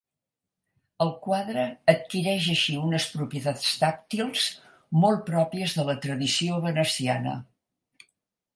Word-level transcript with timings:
El 1.03 1.09
quadre 1.25 1.65
adquireix 1.93 2.47
així 2.53 2.77
unes 2.87 3.05
propietats 3.17 3.69
tàctils 3.83 4.47
molt 5.05 5.23
pròpies 5.31 5.79
de 5.81 5.87
la 5.91 5.97
tradició 6.07 6.61
veneciana. 6.67 7.39